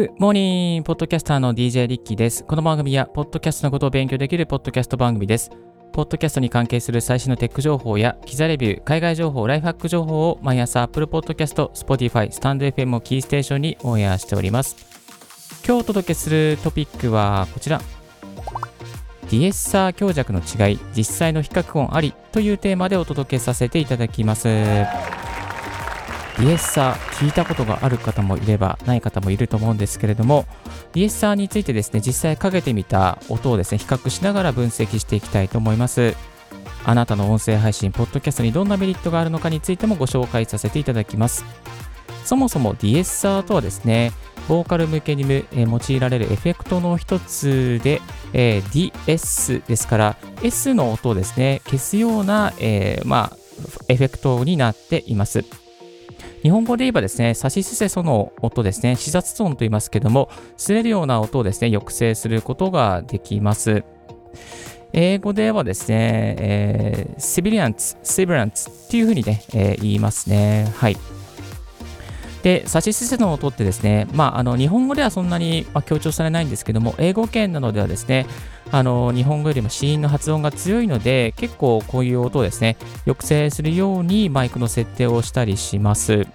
[0.00, 0.82] Good morning!
[0.82, 2.42] ポッドキャスターの DJ リッキーです。
[2.44, 5.50] この番組は、ポッドキャストのことを勉強できるポッドキャスト番組です。
[5.92, 14.74] ポッドキャストに関係する最新のテック情報や、機材レビュー、海外情報、ライフハック情報を毎朝 Apple Podcast、Spotify、スタンド FM をキーステーションにオンエアしております。
[15.66, 17.82] 今日お届けするトピックはこちら。
[19.30, 24.48] ディエッサー強弱の違い、実際の比較音ありというテーマでお届けさせていただきます。
[26.40, 30.46] ディエッサー聞いたことがある方もいればない方もいると思うんですけれども
[30.94, 36.16] ディエッサーについてですね実際かけてみた音をですね比較しながら分析していきたいと思います。
[36.82, 41.44] あなたの音声配信ポッドキャストにどんなメリットがあるのかについてもご紹介させていただきます。
[42.24, 44.12] そもそもディエッサーとはですね
[44.48, 48.00] ボーカル向けに用いられるエフェクトの一つで、
[48.32, 53.36] えー、DS ですから S の音をですね消すような、えー、まあ
[53.88, 55.44] エフェクトになっています。
[56.42, 63.84] 日本語で言えばですね、差しすせその音ですね、視察音と言いますけども、擦れるような音をですね、抑制することができます。
[64.92, 70.72] 英語ではですね、えー、シビリアンツ、シビランツっていうふうにね、えー、言いますね。
[70.76, 70.96] はい。
[72.42, 78.26] で、差しすせの音ってですね、まあ、あの日本語ではそんなに、ま、強調されないんですけども、英語圏などではですね、
[78.72, 86.26] あの日本語よりも子音の発音が強いので、結構こういう音をですね、抑制するようにマイクの設定をしたりします。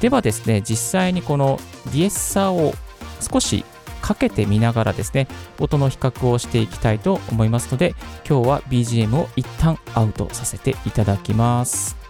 [0.00, 2.74] ではですね、実際にこのディエッサーを
[3.20, 3.64] 少し
[4.02, 5.28] かけてみながらですね、
[5.60, 7.94] 音の比較をしていきたいと思いますので、
[8.28, 12.01] 今日は BGM を一旦アウトさせていただきます。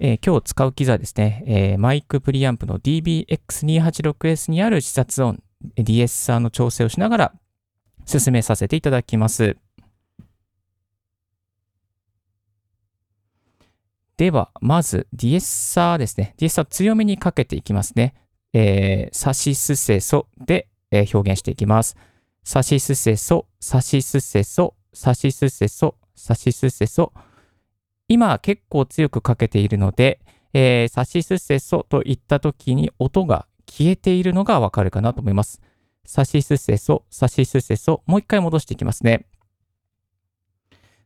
[0.00, 5.42] えー、今日使う機材ですね、えー、マイクプリアンプの DBX286S にある視察音、
[5.74, 7.32] ディエッサーの調整をしながら
[8.06, 9.56] 進めさせていただきます。
[14.16, 16.34] では、まず、ディエッサーですね。
[16.38, 18.14] ディエッサー強めにかけていきますね。
[18.52, 21.96] えー、サシスセソで、えー、表現していきます。
[22.44, 27.12] サシスセソ、サシスセソ、サシスセソ、サシスセソ、
[28.08, 30.20] 今結構強くかけているので、
[30.54, 35.60] えー、サシスセソといった時に音が消えているのがわかるかなと思います。
[36.06, 39.26] サシスセソ、サシスセソ、もう一回戻していきますね。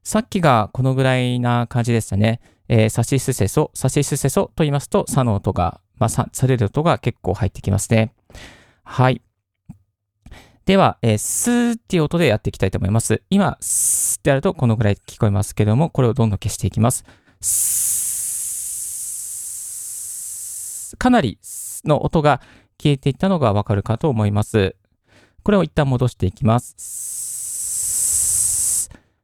[0.05, 2.41] さっきがこのぐらいな感じでしたね。
[2.69, 8.15] えー、サシスセソ、サシスセソと言いますと、サの音が、まあ、される音が結構入ってきますね。
[8.85, 9.23] はい。
[10.65, 13.23] では、えー、スーっていう音でやっていきたいと思います。
[13.31, 17.05] 今、スーってやるとこのぐらい聞こえますけども、これをどんどん消していきます。
[20.99, 21.39] かなり
[21.85, 22.41] の音が
[22.81, 24.77] 消えていったのがわかるかと思います。
[25.43, 27.83] これを一旦戻していきます。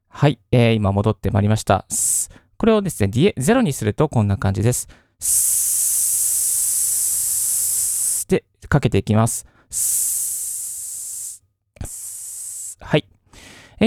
[0.09, 1.87] はい、えー、今戻ってまいりました。
[2.57, 4.89] これをですね、0にするとこんな感じです。
[8.29, 9.47] で、かけていきます。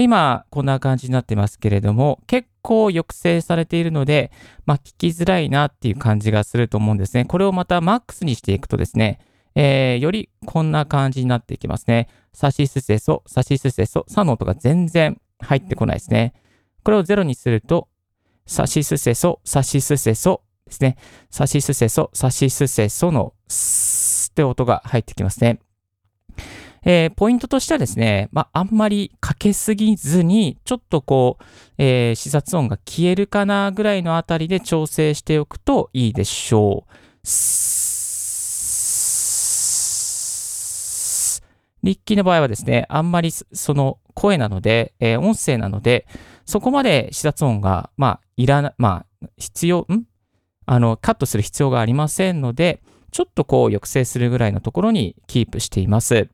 [0.00, 4.32] 今、こんな感じになってますけれども、結構抑制されているので、
[4.64, 7.24] まあ、聞きづらいなっていう感じがすると思うんですね。
[7.24, 9.18] これをまたマックスにしていくとですね、
[9.54, 12.08] えー、よりこんな感じになっていきますね。
[12.32, 16.32] サシスセソ、サシスセソ、サの音が全然入ってこないですね。
[16.84, 17.88] これをゼロにすると、
[18.46, 20.96] サシスセソ、サシスセソですね。
[21.30, 25.60] サシスセソ、サシスセソのスって音が入ってきますね。
[26.84, 31.44] えー、ポイントとしてはですね、まあ、んまりかけすぎずに、ちょっとこう、
[31.78, 36.92] えー、視察音が消えるかなぐらいのあたりで調整しておくといいでしょう。
[41.84, 46.06] リッキーの場合はですね、あんまりその声なので、えー、音声なので、
[46.46, 50.04] そこまで視察音が、まあ、いらな、まあ、必要、ん？
[50.66, 56.28] あの、カットする必要がありませんので、ちょっとこう抑制するぐらいのところにキープしています。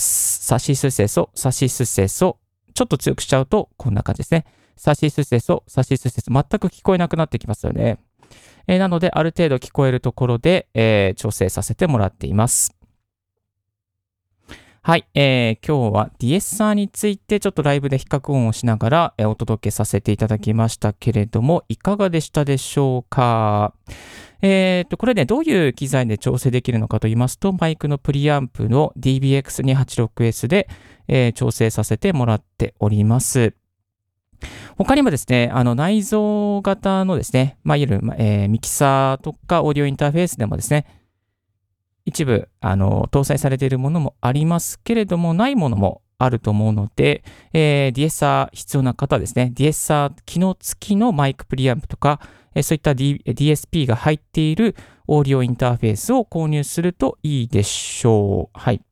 [0.00, 2.38] さしすせそ、さしすせそ。
[2.74, 4.44] ちょっと強くしちゃうと、こんな感じですね。
[4.76, 6.32] さしすせそ、さしすせそ。
[6.32, 7.98] 全く聞こえなくなってきますよね。
[8.66, 12.79] えー、なので、ある程度聞こえるところで、えー、調整させてもらっています。
[14.82, 23.74] はい、えー、今日はディエッサーについてちょっとライブで比較音をしながら、えー、お届けさせていただきましたけれども、いかがでしたでしょうか？
[24.40, 30.66] えっ、と、これね、どういう機材で調整できるのかと言いますと、マイクのプリアンプの DBX286S で、
[31.08, 33.52] えー、調整させてもらっております。
[34.78, 40.86] 他にもですね、あの内蔵型のですね、まあ、いわゆる、えー、ミキサーとかオーディオインターフェースでもですね、
[42.04, 52.20] 一部あの搭載されているものもありますけれども、ないものもあると思うので、えー、ディエッサー必要な方ですね、ディエッサー機能付きのマイクプリアンプとか、
[52.54, 54.76] えー、そういった、D、DSP が入っている
[55.06, 58.58] オーディオインターフェースを購入するといいでしょう。
[58.58, 58.82] はい。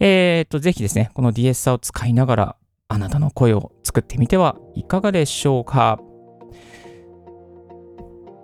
[0.00, 2.56] えっ、ー、と、ぜひですね、このディエッサーを使いながら、
[2.88, 5.98] あなたの声を作ってみてはいかがでしょうか。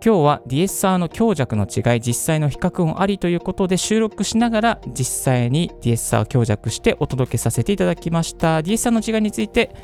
[0.03, 8.63] 今日はディエッサーの強弱の違い、実際の比較音ありということで収録しながら実際にディエッサーを強弱してお届けさせていただきました。
[8.63, 9.75] ディエッサーの違いについて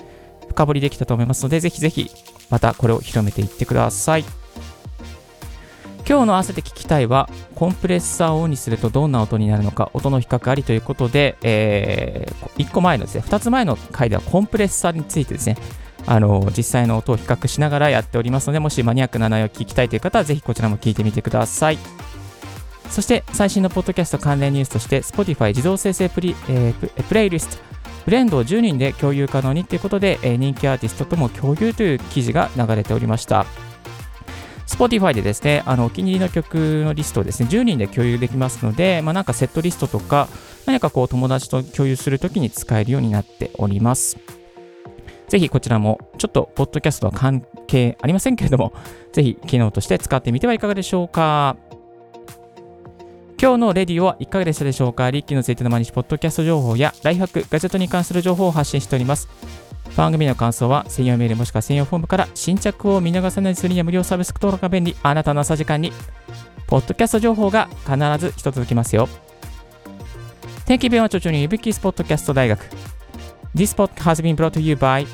[0.48, 2.10] 深掘りできたと思いますので、ぜひぜひ
[2.48, 4.24] またこれを広めていってください。
[6.08, 15.58] 今日の合わせて聞きたいは、コンプレッサーをオンにするとどんな音になるのか、音の比較ありということで、えー、1個前のですね、2つ前の回ではコンプレッサーについてですね、
[16.06, 21.78] あの実際の音を比較しながらやっておりますので、もしマニアックな内容を聞きたいという方は、ぜひこちらも聞いてみてください。
[22.90, 27.62] そして最新のポッドキャスト関連ニュースとして、Spotify 自動生成プリ、えー、プレイリスト、
[28.04, 33.46] ブレンドを10人で共有可能にということで、えー、人気アーティストとも共有という記事が流れておりました。
[34.66, 40.28] Spotify でですね、あのお気に入りの曲のリストをですね、10人で共有できますので、まあ、なんかセットリストとか、
[40.66, 44.18] 何かこう友達と共有するときに使えるようになっております。
[45.28, 48.72] ぜひこちらも、ちょっとポッドキャストは関係ありませんけれども、
[49.12, 51.56] ぜひ機能として使ってみてはいかがでしょうか。
[53.38, 55.10] 今日のレディオはいかがでしたでしょうか？
[55.10, 59.28] リッキーのついての毎日ポッドキャスト情報やライフハック、ガジェットに関する情報を発信しております。
[59.96, 64.96] 番組の感想は専用メールもしくは専用フォームから新着を見逃さないするには無料サービス登録が便利。
[65.02, 65.92] あなたの朝時間に、
[66.66, 69.08] ポッドキャスト情報が必ず一つ届きますよ。
[70.64, 72.95] 天気弁はちょちょにいぶきスポッドキャスト大学。
[73.56, 75.06] This podcast has been brought to you by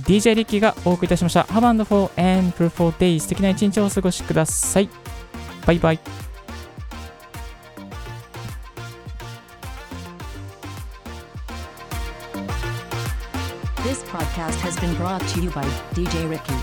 [0.00, 1.42] DJ リッキーがお送りいたしました。
[1.42, 4.88] Have and for and fruitful day 素敵な一日をお過ごしください。
[5.66, 6.00] バイバイ。
[13.84, 15.62] This podcast has been brought to you by
[15.92, 16.54] DJ Ricky.